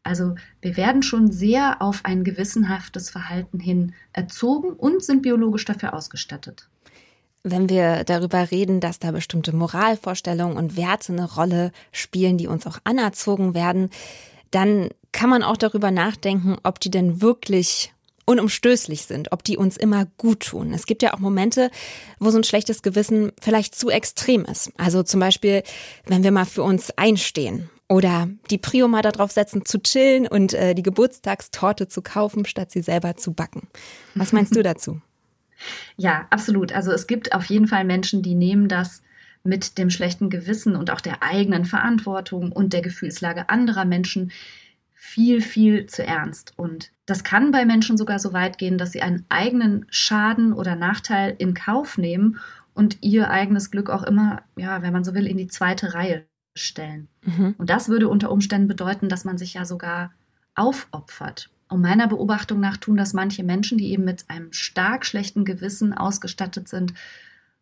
Also 0.04 0.36
wir 0.62 0.78
werden 0.78 1.04
schon 1.04 1.32
sehr 1.32 1.82
auf 1.82 2.02
ein 2.04 2.24
gewissenhaftes 2.24 3.10
Verhalten 3.10 3.60
hin 3.60 3.94
erzogen 4.14 4.74
und 4.74 5.04
sind 5.04 5.22
biologisch 5.22 5.66
dafür 5.66 5.94
ausgestattet. 5.94 6.68
Wenn 7.44 7.70
wir 7.70 8.04
darüber 8.04 8.52
reden, 8.52 8.80
dass 8.80 9.00
da 9.00 9.12
bestimmte 9.12 9.56
Moralvorstellungen 9.56 10.58
und 10.58 10.78
Werte 10.78 11.12
eine 11.12 11.32
Rolle 11.32 11.72
spielen, 11.92 12.38
die 12.38 12.48
uns 12.48 12.68
auch 12.68 12.78
anerzogen 12.84 13.54
werden, 13.54 13.90
dann 14.52 14.90
kann 15.12 15.30
man 15.30 15.44
auch 15.44 15.58
darüber 15.58 15.92
nachdenken, 15.92 16.58
ob 16.64 16.80
die 16.80 16.92
denn 16.92 17.22
wirklich 17.22 17.94
unumstößlich 18.26 19.04
sind, 19.04 19.32
ob 19.32 19.44
die 19.44 19.58
uns 19.58 19.76
immer 19.76 20.06
gut 20.18 20.42
tun. 20.42 20.74
Es 20.74 20.86
gibt 20.86 21.02
ja 21.02 21.14
auch 21.14 21.20
Momente, 21.20 21.72
wo 22.20 22.30
so 22.30 22.38
ein 22.38 22.44
schlechtes 22.44 22.82
Gewissen 22.82 23.32
vielleicht 23.42 23.76
zu 23.76 23.90
extrem 23.90 24.46
ist. 24.46 24.72
Also 24.78 25.04
zum 25.04 25.20
Beispiel, 25.20 25.64
wenn 26.06 26.24
wir 26.24 26.32
mal 26.32 26.46
für 26.46 26.64
uns 26.64 26.92
einstehen 26.98 27.70
oder 27.92 28.30
die 28.50 28.58
Prio 28.58 28.88
mal 28.88 29.02
darauf 29.02 29.32
setzen, 29.32 29.66
zu 29.66 29.78
chillen 29.78 30.26
und 30.26 30.54
äh, 30.54 30.74
die 30.74 30.82
Geburtstagstorte 30.82 31.90
zu 31.90 32.02
kaufen, 32.02 32.46
statt 32.46 32.72
sie 32.72 32.82
selber 32.82 33.18
zu 33.18 33.34
backen. 33.34 33.68
Was 34.16 34.32
meinst 34.32 34.56
du 34.56 34.64
dazu? 34.64 35.02
Ja, 35.98 36.26
absolut. 36.30 36.72
Also 36.72 36.94
es 36.94 37.06
gibt 37.06 37.36
auf 37.36 37.44
jeden 37.46 37.68
Fall 37.68 37.84
Menschen, 37.84 38.22
die 38.24 38.34
nehmen 38.34 38.70
das 38.70 39.02
mit 39.44 39.78
dem 39.78 39.90
schlechten 39.90 40.30
Gewissen 40.30 40.78
und 40.78 40.90
auch 40.90 41.02
der 41.02 41.22
eigenen 41.22 41.66
Verantwortung 41.66 42.54
und 42.54 42.72
der 42.72 42.82
Gefühlslage 42.82 43.50
anderer 43.50 43.84
Menschen 43.84 44.32
viel, 44.94 45.42
viel 45.42 45.86
zu 45.88 46.06
ernst. 46.06 46.54
Und 46.56 46.92
das 47.06 47.26
kann 47.26 47.52
bei 47.52 47.66
Menschen 47.66 47.98
sogar 47.98 48.20
so 48.20 48.32
weit 48.32 48.58
gehen, 48.58 48.78
dass 48.78 48.94
sie 48.94 49.02
einen 49.02 49.26
eigenen 49.28 49.86
Schaden 49.90 50.54
oder 50.54 50.78
Nachteil 50.78 51.36
in 51.38 51.54
Kauf 51.54 51.98
nehmen 51.98 52.40
und 52.74 53.00
ihr 53.02 53.30
eigenes 53.30 53.70
Glück 53.70 53.90
auch 53.90 54.04
immer, 54.04 54.44
ja, 54.56 54.82
wenn 54.82 54.94
man 54.94 55.04
so 55.04 55.14
will, 55.14 55.28
in 55.28 55.38
die 55.38 55.48
zweite 55.48 55.94
Reihe 55.94 56.24
stellen. 56.56 57.08
Mhm. 57.24 57.56
Und 57.58 57.70
das 57.70 57.90
würde 57.90 58.10
unter 58.10 58.32
Umständen 58.32 58.68
bedeuten, 58.68 59.10
dass 59.10 59.26
man 59.26 59.38
sich 59.38 59.54
ja 59.54 59.66
sogar 59.66 60.12
aufopfert. 60.56 61.50
Und 61.70 61.82
meiner 61.82 62.08
Beobachtung 62.08 62.60
nach 62.60 62.78
tun 62.78 62.98
das 62.98 63.14
manche 63.14 63.44
Menschen, 63.44 63.78
die 63.78 63.92
eben 63.92 64.04
mit 64.04 64.26
einem 64.30 64.52
stark 64.52 65.06
schlechten 65.06 65.46
Gewissen 65.46 65.94
ausgestattet 65.94 66.68
sind, 66.68 66.94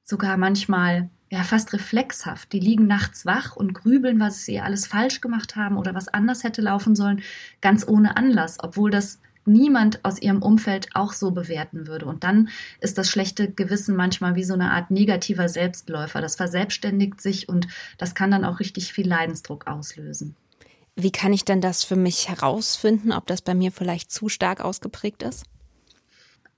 sogar 0.03 0.37
manchmal 0.37 1.09
ja 1.29 1.43
fast 1.43 1.73
reflexhaft. 1.73 2.51
Die 2.51 2.59
liegen 2.59 2.87
nachts 2.87 3.25
wach 3.25 3.55
und 3.55 3.73
grübeln, 3.73 4.19
was 4.19 4.45
sie 4.45 4.59
alles 4.59 4.87
falsch 4.87 5.21
gemacht 5.21 5.55
haben 5.55 5.77
oder 5.77 5.93
was 5.93 6.07
anders 6.07 6.43
hätte 6.43 6.61
laufen 6.61 6.95
sollen, 6.95 7.21
ganz 7.61 7.87
ohne 7.87 8.17
Anlass, 8.17 8.57
obwohl 8.59 8.89
das 8.89 9.19
niemand 9.49 10.05
aus 10.05 10.21
ihrem 10.21 10.41
Umfeld 10.41 10.87
auch 10.93 11.13
so 11.13 11.31
bewerten 11.31 11.87
würde. 11.87 12.05
Und 12.05 12.23
dann 12.23 12.49
ist 12.79 12.97
das 12.97 13.09
schlechte 13.09 13.51
Gewissen 13.51 13.95
manchmal 13.95 14.35
wie 14.35 14.43
so 14.43 14.53
eine 14.53 14.71
Art 14.71 14.91
negativer 14.91 15.49
Selbstläufer. 15.49 16.21
Das 16.21 16.35
verselbstständigt 16.35 17.19
sich 17.21 17.49
und 17.49 17.67
das 17.97 18.15
kann 18.15 18.31
dann 18.31 18.45
auch 18.45 18.59
richtig 18.59 18.93
viel 18.93 19.07
Leidensdruck 19.07 19.67
auslösen. 19.67 20.35
Wie 20.95 21.11
kann 21.11 21.33
ich 21.33 21.45
denn 21.45 21.61
das 21.61 21.83
für 21.83 21.95
mich 21.95 22.29
herausfinden, 22.29 23.11
ob 23.11 23.25
das 23.25 23.41
bei 23.41 23.55
mir 23.55 23.71
vielleicht 23.71 24.11
zu 24.11 24.29
stark 24.29 24.61
ausgeprägt 24.61 25.23
ist? 25.23 25.45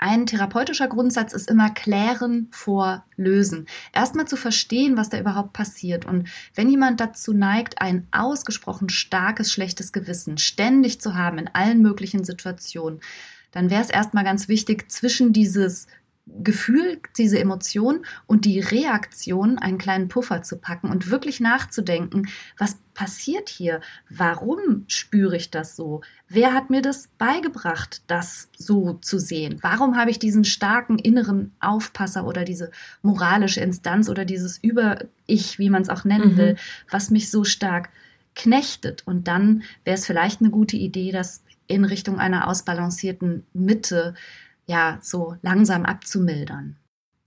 Ein 0.04 0.26
therapeutischer 0.26 0.88
Grundsatz 0.88 1.32
ist 1.32 1.48
immer 1.48 1.70
klären 1.70 2.48
vor 2.50 3.06
lösen. 3.18 3.68
Erstmal 3.94 4.28
zu 4.28 4.36
verstehen, 4.36 4.98
was 4.98 5.10
da 5.10 5.20
überhaupt 5.20 5.54
passiert. 5.54 6.06
Und 6.06 6.28
wenn 6.56 6.72
jemand 6.72 7.00
dazu 7.00 7.34
neigt, 7.34 7.80
ein 7.80 8.08
ausgesprochen 8.12 8.90
starkes, 8.90 9.52
schlechtes 9.52 9.92
Gewissen 9.92 10.40
ständig 10.40 11.00
zu 11.02 11.14
haben 11.14 11.38
in 11.38 11.50
allen 11.54 11.84
möglichen 11.84 12.24
Situationen, 12.24 13.00
dann 13.52 13.70
wäre 13.70 13.84
es 13.84 13.92
erstmal 13.92 14.24
ganz 14.24 14.48
wichtig, 14.48 14.92
zwischen 14.92 15.34
dieses 15.34 15.86
Gefühl, 16.44 17.00
diese 17.18 17.40
Emotion 17.40 18.06
und 18.28 18.46
die 18.46 18.60
Reaktion 18.60 19.58
einen 19.58 19.78
kleinen 19.78 20.08
Puffer 20.08 20.42
zu 20.44 20.58
packen 20.58 20.90
und 20.90 21.10
wirklich 21.10 21.40
nachzudenken, 21.40 22.28
was 22.58 22.78
passiert 22.94 23.50
hier? 23.50 23.82
Warum 24.10 24.86
spüre 24.88 25.36
ich 25.36 25.50
das 25.50 25.76
so? 25.76 26.02
Wer 26.28 26.54
hat 26.54 26.70
mir 26.70 26.82
das 26.82 27.10
beigebracht, 27.18 28.02
das 28.08 28.50
so 28.58 28.94
zu 28.94 29.20
sehen? 29.20 29.60
Warum 29.62 29.98
habe 29.98 30.12
ich 30.12 30.20
diesen 30.20 30.44
starken 30.44 31.00
inneren 31.00 31.52
Aufpasser 31.60 32.26
oder 32.26 32.44
diese 32.44 32.72
moralische 33.02 33.62
Instanz 33.62 34.10
oder 34.10 34.26
dieses 34.26 34.58
Über-Ich, 34.58 35.60
wie 35.60 35.70
man 35.70 35.82
es 35.82 35.90
auch 35.90 36.04
nennen 36.04 36.34
mhm. 36.34 36.38
will, 36.38 36.56
was 36.90 37.10
mich 37.10 37.32
so 37.32 37.44
stark 37.44 37.90
knechtet? 38.36 39.06
Und 39.06 39.28
dann 39.28 39.64
wäre 39.84 39.96
es 39.96 40.06
vielleicht 40.06 40.42
eine 40.42 40.50
gute 40.50 40.78
Idee, 40.78 41.12
das 41.12 41.44
in 41.68 41.86
Richtung 41.86 42.20
einer 42.20 42.48
ausbalancierten 42.48 43.46
Mitte 43.54 44.14
ja 44.68 45.00
so 45.02 45.36
langsam 45.42 45.86
abzumildern. 45.86 46.78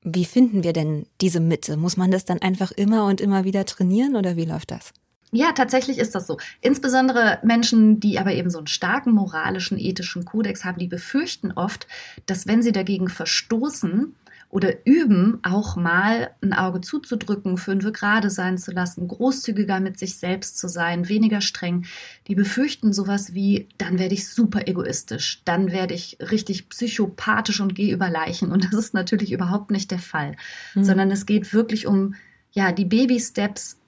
Wie 0.03 0.25
finden 0.25 0.63
wir 0.63 0.73
denn 0.73 1.07
diese 1.21 1.41
Mitte? 1.41 1.77
Muss 1.77 1.97
man 1.97 2.11
das 2.11 2.25
dann 2.25 2.43
einfach 2.43 2.73
immer 2.73 3.07
und 3.07 3.21
immer 3.21 3.45
wieder 3.45 3.65
trainieren 3.65 4.17
oder 4.17 4.37
wie 4.37 4.45
läuft 4.45 4.71
das? 4.71 4.93
Ja, 5.33 5.51
tatsächlich 5.51 5.99
ist 5.99 6.15
das 6.15 6.29
so. 6.29 6.37
Insbesondere 6.61 7.41
Menschen, 7.43 7.99
die 7.99 8.21
aber 8.21 8.33
eben 8.35 8.51
so 8.51 8.59
einen 8.59 8.69
starken 8.69 9.13
moralischen, 9.13 9.79
ethischen 9.79 10.25
Kodex 10.25 10.65
haben, 10.65 10.79
die 10.79 10.87
befürchten 10.87 11.51
oft, 11.51 11.89
dass 12.27 12.47
wenn 12.47 12.63
sie 12.63 12.71
dagegen 12.71 13.09
verstoßen, 13.09 14.15
oder 14.55 14.87
üben, 14.87 15.41
auch 15.43 15.75
mal 15.75 16.31
ein 16.41 16.53
Auge 16.53 16.81
zuzudrücken, 16.81 17.59
fünf 17.59 17.93
gerade 17.93 18.31
sein 18.31 18.57
zu 18.57 18.71
lassen, 18.71 19.09
großzügiger 19.09 19.81
mit 19.81 19.99
sich 19.99 20.17
selbst 20.17 20.59
zu 20.59 20.69
sein, 20.69 21.09
weniger 21.09 21.41
streng. 21.41 21.87
Die 22.29 22.37
befürchten 22.37 22.93
sowas 22.93 23.35
wie, 23.35 23.69
dann 23.79 23.99
werde 23.99 24.15
ich 24.15 24.29
super 24.29 24.69
egoistisch, 24.69 25.43
dann 25.45 25.73
werde 25.73 25.95
ich 25.95 26.19
richtig 26.21 26.69
psychopathisch 26.69 27.61
und 27.61 27.75
gehe 27.75 27.93
über 27.93 28.09
Leichen. 28.09 28.53
Und 28.53 28.67
das 28.67 28.75
ist 28.75 28.95
natürlich 28.95 29.33
überhaupt 29.33 29.73
nicht 29.73 29.91
der 29.91 29.99
Fall, 29.99 30.37
mhm. 30.77 30.85
sondern 30.85 31.11
es 31.11 31.27
geht 31.27 31.53
wirklich 31.53 31.89
um 31.89 32.15
ja, 32.53 32.71
die 32.71 32.85
Baby-Steps 32.85 33.79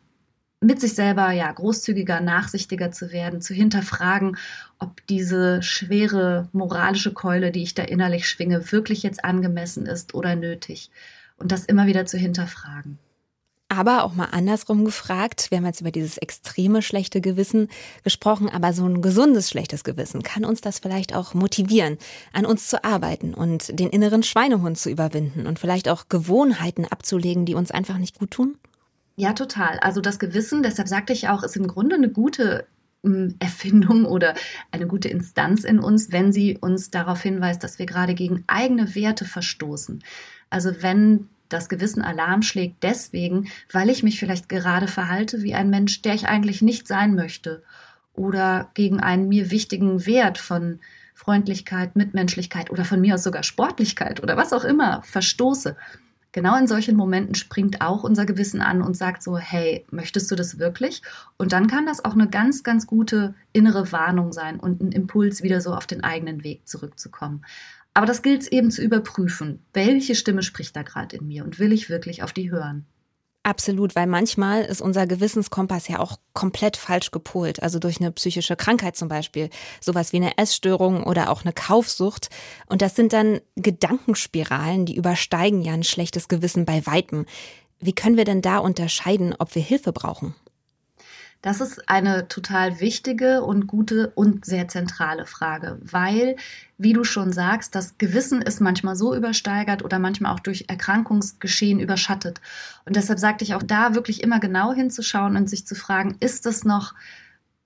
mit 0.61 0.81
sich 0.81 0.95
selber 0.95 1.31
ja 1.33 1.51
großzügiger, 1.53 2.21
nachsichtiger 2.21 2.91
zu 2.91 3.13
werden, 3.13 3.41
zu 3.43 3.55
hinterfragen, 3.55 4.37
ob 4.79 5.07
diese 5.07 5.63
schwere 5.63 6.49
moralische 6.53 7.13
Keule, 7.13 7.53
die 7.53 7.63
ich 7.63 7.75
da 7.75 7.83
innerlich 7.83 8.29
schwinge, 8.29 8.73
wirklich 8.73 9.03
jetzt 9.03 9.25
angemessen 9.25 9.87
ist 9.87 10.15
oder 10.15 10.35
nötig. 10.35 10.91
Und 11.37 11.53
das 11.53 11.67
immer 11.67 11.87
wieder 11.87 12.07
zu 12.07 12.17
hinterfragen. 12.17 12.99
Aber 13.69 14.05
auch 14.05 14.15
mal 14.15 14.29
andersrum 14.31 14.85
gefragt, 14.85 15.51
wir 15.51 15.59
haben 15.59 15.67
jetzt 15.67 15.81
über 15.81 15.91
dieses 15.91 16.19
extreme 16.19 16.83
schlechte 16.83 17.21
Gewissen 17.21 17.69
gesprochen, 18.05 18.49
aber 18.49 18.73
so 18.73 18.87
ein 18.87 19.03
gesundes 19.03 19.51
schlechtes 19.51 19.83
Gewissen, 19.83 20.23
kann 20.23 20.45
uns 20.45 20.61
das 20.61 20.79
vielleicht 20.79 21.17
auch 21.17 21.35
motivieren, 21.35 21.99
an 22.33 22.47
uns 22.47 22.69
zu 22.69 22.85
arbeiten 22.85 23.35
und 23.35 23.79
den 23.79 23.91
inneren 23.91 24.23
Schweinehund 24.23 24.79
zu 24.79 24.89
überwinden 24.89 25.49
und 25.49 25.59
vielleicht 25.59 25.89
auch 25.89 26.09
Gewohnheiten 26.09 26.85
abzulegen, 26.85 27.45
die 27.45 27.57
uns 27.57 27.73
einfach 27.73 27.99
nicht 27.99 28.19
gut 28.19 28.31
tun? 28.31 28.57
Ja, 29.17 29.33
total. 29.33 29.79
Also 29.81 30.03
das 30.03 30.19
Gewissen, 30.19 30.63
deshalb 30.63 30.89
sagte 30.89 31.15
ich 31.15 31.29
auch, 31.29 31.43
ist 31.43 31.57
im 31.57 31.67
Grunde 31.67 31.97
eine 31.97 32.11
gute 32.11 32.67
hm, 33.03 33.35
Erfindung 33.39 34.05
oder 34.07 34.35
eine 34.71 34.87
gute 34.87 35.09
Instanz 35.09 35.65
in 35.65 35.79
uns, 35.79 36.13
wenn 36.13 36.33
sie 36.33 36.59
uns 36.59 36.91
darauf 36.91 37.23
hinweist, 37.23 37.65
dass 37.65 37.79
wir 37.79 37.87
gerade 37.87 38.15
gegen 38.15 38.45
eigene 38.47 38.95
Werte 38.95 39.25
verstoßen. 39.25 40.05
Also 40.51 40.83
wenn 40.83 41.29
das 41.49 41.69
Gewissen 41.69 42.03
Alarm 42.03 42.43
schlägt 42.43 42.83
deswegen, 42.83 43.49
weil 43.73 43.89
ich 43.89 44.03
mich 44.03 44.19
vielleicht 44.19 44.49
gerade 44.49 44.89
verhalte 44.89 45.43
wie 45.43 45.55
ein 45.55 45.71
Mensch, 45.71 46.03
der 46.03 46.15
ich 46.15 46.27
eigentlich 46.27 46.61
nicht 46.61 46.89
sein 46.89 47.15
möchte 47.15 47.63
oder 48.15 48.71
gegen 48.75 49.01
einen 49.01 49.29
mir 49.29 49.51
wichtigen 49.51 50.07
Wert 50.07 50.39
von 50.39 50.81
Freundlichkeit, 51.15 51.97
Mitmenschlichkeit 51.97 52.71
oder 52.71 52.85
von 52.85 53.01
mir 53.01 53.15
aus 53.15 53.23
sogar 53.23 53.45
Sportlichkeit 53.45 54.23
oder 54.23 54.37
was 54.37 54.53
auch 54.53 54.65
immer 54.65 55.03
verstoße, 55.05 55.77
genau 56.37 56.55
in 56.59 56.67
solchen 56.67 56.97
Momenten 56.97 57.35
springt 57.35 57.81
auch 57.81 58.05
unser 58.05 58.27
Gewissen 58.27 58.61
an 58.61 58.83
und 58.83 58.95
sagt 58.95 59.23
so, 59.23 59.39
hey, 59.39 59.87
möchtest 59.91 60.31
du 60.31 60.37
das 60.37 60.59
wirklich? 60.59 61.01
Und 61.39 61.53
dann 61.53 61.67
kann 61.67 61.87
das 61.87 62.05
auch 62.05 62.13
eine 62.13 62.29
ganz, 62.29 62.63
ganz 62.63 62.87
gute 62.87 63.35
innere 63.55 63.91
Warnung 63.91 64.33
sein 64.35 64.61
und 64.61 64.83
ein 64.83 64.93
Impuls, 64.93 65.43
wieder 65.43 65.63
so 65.63 65.73
auf 65.73 65.87
den 65.87 66.05
eigenen 66.05 66.45
Weg 66.45 66.69
zurückzukommen. 66.69 67.43
Aber 67.95 68.05
das 68.05 68.21
gilt 68.21 68.43
es 68.43 68.49
eben 68.49 68.71
zu 68.71 68.83
überprüfen. 68.83 69.61
Welche 69.73 70.15
Stimme 70.15 70.43
spricht 70.43 70.77
da 70.77 70.83
gerade 70.83 71.17
in 71.17 71.27
mir 71.27 71.43
und 71.43 71.59
will 71.59 71.73
ich 71.73 71.89
wirklich 71.89 72.23
auf 72.23 72.35
die 72.35 72.51
hören? 72.51 72.85
Absolut, 73.47 73.95
weil 73.95 74.09
manchmal 74.09 74.65
ist 74.65 74.81
unser 74.81 75.07
Gewissenskompass 75.07 75.87
ja 75.87 76.01
auch 76.01 76.19
komplett 76.33 76.77
falsch 76.77 77.13
gepolt. 77.13 77.63
Also 77.63 77.79
durch 77.79 78.01
eine 78.01 78.11
psychische 78.11 78.57
Krankheit 78.57 78.97
zum 78.97 79.07
Beispiel. 79.07 79.51
Sowas 79.81 80.13
wie 80.13 80.17
eine 80.17 80.37
Essstörung 80.37 81.05
oder 81.05 81.31
auch 81.31 81.45
eine 81.45 81.53
Kaufsucht. 81.53 82.29
Und 82.67 82.83
das 82.83 82.97
sind 82.97 83.13
dann 83.13 83.41
Gedankenspiralen, 83.55 84.85
die 84.85 84.97
übersteigen 84.97 85.63
ja 85.63 85.75
ein 85.75 85.85
schlechtes 85.85 86.27
Gewissen 86.27 86.65
bei 86.65 86.85
Weitem. 86.87 87.25
Wie 87.79 87.93
können 87.93 88.17
wir 88.17 88.25
denn 88.25 88.43
da 88.43 88.59
unterscheiden, 88.59 89.33
ob 89.39 89.55
wir 89.55 89.63
Hilfe 89.63 89.93
brauchen? 89.93 90.35
Das 91.43 91.61
ist 91.61 91.89
eine 91.89 92.29
total 92.29 92.81
wichtige 92.81 93.43
und 93.43 93.67
gute 93.67 94.11
und 94.15 94.45
sehr 94.45 94.69
zentrale 94.69 95.27
Frage, 95.27 95.79
weil, 95.83 96.37
wie 96.79 96.93
du 96.93 97.05
schon 97.05 97.33
sagst, 97.33 97.75
das 97.75 97.99
Gewissen 97.99 98.43
ist 98.43 98.61
manchmal 98.61 98.97
so 98.97 99.15
übersteigert 99.15 99.85
oder 99.85 99.99
manchmal 99.99 100.33
auch 100.33 100.41
durch 100.41 100.65
Erkrankungsgeschehen 100.69 101.79
überschattet. 101.79 102.41
Und 102.85 102.97
deshalb 102.97 103.19
sagte 103.19 103.45
ich 103.45 103.55
auch 103.55 103.63
da 103.63 103.95
wirklich 103.95 104.23
immer 104.23 104.41
genau 104.41 104.73
hinzuschauen 104.73 105.37
und 105.37 105.49
sich 105.49 105.67
zu 105.67 105.75
fragen, 105.75 106.17
ist 106.21 106.47
das 106.47 106.65
noch 106.65 106.95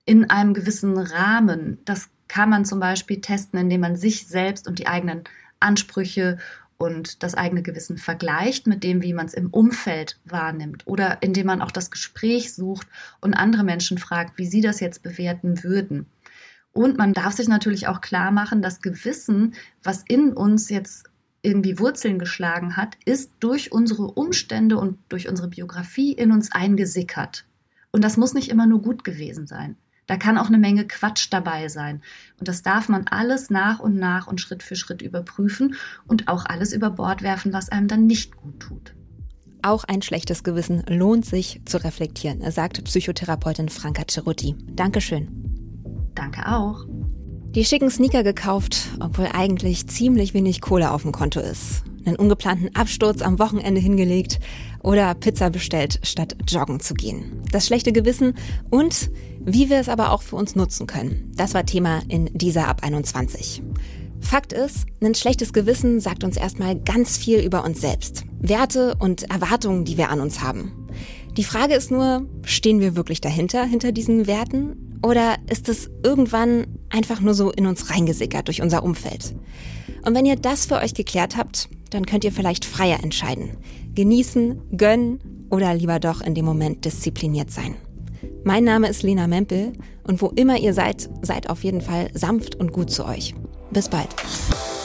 in 0.05 0.29
einem 0.29 0.53
gewissen 0.53 0.97
Rahmen? 0.97 1.79
Das 1.85 2.09
kann 2.27 2.49
man 2.49 2.65
zum 2.65 2.79
Beispiel 2.79 3.19
testen, 3.19 3.59
indem 3.59 3.81
man 3.81 3.95
sich 3.95 4.27
selbst 4.27 4.67
und 4.67 4.79
die 4.79 4.87
eigenen 4.87 5.23
Ansprüche 5.59 6.37
und 6.81 7.21
das 7.21 7.35
eigene 7.35 7.61
Gewissen 7.61 7.99
vergleicht 7.99 8.65
mit 8.65 8.83
dem, 8.83 9.03
wie 9.03 9.13
man 9.13 9.27
es 9.27 9.35
im 9.35 9.51
Umfeld 9.51 10.19
wahrnimmt 10.25 10.87
oder 10.87 11.21
indem 11.21 11.45
man 11.45 11.61
auch 11.61 11.69
das 11.69 11.91
Gespräch 11.91 12.53
sucht 12.53 12.87
und 13.19 13.35
andere 13.35 13.63
Menschen 13.63 13.99
fragt, 13.99 14.39
wie 14.39 14.47
sie 14.47 14.61
das 14.61 14.79
jetzt 14.79 15.03
bewerten 15.03 15.63
würden. 15.63 16.07
Und 16.73 16.97
man 16.97 17.13
darf 17.13 17.33
sich 17.33 17.47
natürlich 17.47 17.87
auch 17.87 18.01
klar 18.01 18.31
machen, 18.31 18.63
dass 18.63 18.81
Gewissen, 18.81 19.53
was 19.83 20.03
in 20.07 20.33
uns 20.33 20.69
jetzt 20.69 21.03
irgendwie 21.43 21.77
Wurzeln 21.77 22.17
geschlagen 22.17 22.77
hat, 22.77 22.97
ist 23.05 23.31
durch 23.39 23.71
unsere 23.71 24.05
Umstände 24.05 24.77
und 24.77 24.97
durch 25.09 25.29
unsere 25.29 25.49
Biografie 25.49 26.13
in 26.13 26.31
uns 26.31 26.51
eingesickert. 26.51 27.45
Und 27.91 28.03
das 28.03 28.17
muss 28.17 28.33
nicht 28.33 28.49
immer 28.49 28.65
nur 28.65 28.81
gut 28.81 29.03
gewesen 29.03 29.45
sein. 29.45 29.75
Da 30.11 30.17
kann 30.17 30.37
auch 30.37 30.47
eine 30.47 30.57
Menge 30.57 30.85
Quatsch 30.85 31.27
dabei 31.31 31.69
sein. 31.69 32.01
Und 32.37 32.49
das 32.49 32.63
darf 32.63 32.89
man 32.89 33.07
alles 33.07 33.49
nach 33.49 33.79
und 33.79 33.95
nach 33.95 34.27
und 34.27 34.41
Schritt 34.41 34.61
für 34.61 34.75
Schritt 34.75 35.01
überprüfen 35.01 35.75
und 36.05 36.27
auch 36.27 36.43
alles 36.45 36.73
über 36.73 36.89
Bord 36.89 37.21
werfen, 37.21 37.53
was 37.53 37.69
einem 37.69 37.87
dann 37.87 38.07
nicht 38.07 38.35
gut 38.35 38.59
tut. 38.59 38.93
Auch 39.61 39.85
ein 39.85 40.01
schlechtes 40.01 40.43
Gewissen 40.43 40.83
lohnt 40.89 41.25
sich 41.25 41.61
zu 41.63 41.81
reflektieren, 41.81 42.41
sagt 42.51 42.83
Psychotherapeutin 42.83 43.69
Franka 43.69 44.03
Cerutti. 44.05 44.57
Dankeschön. 44.73 45.29
Danke 46.13 46.45
auch. 46.45 46.85
Die 47.55 47.63
schicken 47.63 47.89
Sneaker 47.89 48.23
gekauft, 48.23 48.89
obwohl 48.99 49.29
eigentlich 49.31 49.87
ziemlich 49.87 50.33
wenig 50.33 50.59
Kohle 50.59 50.91
auf 50.91 51.03
dem 51.03 51.13
Konto 51.13 51.39
ist. 51.39 51.85
Einen 52.05 52.15
ungeplanten 52.15 52.75
Absturz 52.75 53.21
am 53.21 53.39
Wochenende 53.39 53.81
hingelegt 53.81 54.39
oder 54.83 55.13
Pizza 55.13 55.49
bestellt, 55.49 55.99
statt 56.03 56.35
joggen 56.47 56.79
zu 56.79 56.93
gehen. 56.93 57.41
Das 57.51 57.67
schlechte 57.67 57.91
Gewissen 57.91 58.35
und 58.69 59.11
wie 59.43 59.69
wir 59.69 59.79
es 59.79 59.89
aber 59.89 60.11
auch 60.11 60.21
für 60.21 60.35
uns 60.35 60.55
nutzen 60.55 60.87
können. 60.87 61.31
Das 61.35 61.53
war 61.53 61.65
Thema 61.65 62.01
in 62.07 62.29
dieser 62.33 62.67
Ab 62.67 62.83
21. 62.83 63.63
Fakt 64.21 64.53
ist, 64.53 64.85
ein 65.01 65.15
schlechtes 65.15 65.51
Gewissen 65.51 65.99
sagt 65.99 66.23
uns 66.23 66.37
erstmal 66.37 66.79
ganz 66.79 67.17
viel 67.17 67.39
über 67.39 67.65
uns 67.65 67.81
selbst. 67.81 68.23
Werte 68.39 68.95
und 68.99 69.23
Erwartungen, 69.31 69.83
die 69.83 69.97
wir 69.97 70.09
an 70.09 70.21
uns 70.21 70.41
haben. 70.41 70.87
Die 71.37 71.43
Frage 71.43 71.73
ist 71.73 71.91
nur, 71.91 72.27
stehen 72.43 72.79
wir 72.79 72.95
wirklich 72.95 73.19
dahinter, 73.19 73.65
hinter 73.65 73.91
diesen 73.91 74.27
Werten? 74.27 74.99
Oder 75.01 75.37
ist 75.49 75.69
es 75.69 75.89
irgendwann 76.03 76.67
einfach 76.89 77.19
nur 77.19 77.33
so 77.33 77.51
in 77.51 77.65
uns 77.65 77.89
reingesickert 77.89 78.47
durch 78.47 78.61
unser 78.61 78.83
Umfeld? 78.83 79.33
Und 80.05 80.15
wenn 80.15 80.25
ihr 80.25 80.35
das 80.35 80.65
für 80.65 80.75
euch 80.75 80.93
geklärt 80.93 81.37
habt, 81.37 81.69
dann 81.91 82.05
könnt 82.05 82.23
ihr 82.23 82.31
vielleicht 82.31 82.65
freier 82.65 83.03
entscheiden. 83.03 83.57
Genießen, 83.93 84.77
gönnen 84.77 85.19
oder 85.49 85.73
lieber 85.75 85.99
doch 85.99 86.21
in 86.21 86.33
dem 86.33 86.45
Moment 86.45 86.83
diszipliniert 86.85 87.51
sein. 87.51 87.75
Mein 88.43 88.63
Name 88.63 88.87
ist 88.87 89.03
Lena 89.03 89.27
Mempel 89.27 89.73
und 90.03 90.21
wo 90.21 90.27
immer 90.29 90.57
ihr 90.57 90.73
seid, 90.73 91.09
seid 91.21 91.49
auf 91.49 91.63
jeden 91.63 91.81
Fall 91.81 92.09
sanft 92.13 92.55
und 92.55 92.71
gut 92.71 92.89
zu 92.89 93.05
euch. 93.05 93.35
Bis 93.71 93.87
bald. 93.87 94.09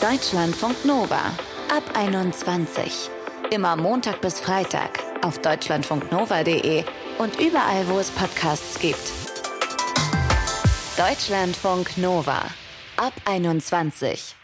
Deutschlandfunk 0.00 0.84
Nova 0.84 1.32
ab 1.74 1.82
21. 1.94 3.10
Immer 3.50 3.76
Montag 3.76 4.20
bis 4.20 4.40
Freitag 4.40 5.02
auf 5.22 5.38
deutschlandfunknova.de 5.38 6.84
und 7.18 7.40
überall, 7.40 7.88
wo 7.88 7.98
es 7.98 8.10
Podcasts 8.10 8.78
gibt. 8.78 9.12
Deutschlandfunk 10.96 11.96
Nova 11.98 12.42
ab 12.96 13.12
21. 13.24 14.35